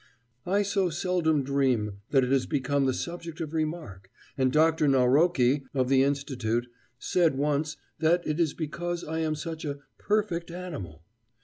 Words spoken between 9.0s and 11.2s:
I am such a "perfect animal."